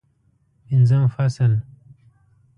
[0.65, 1.51] پنځم فصل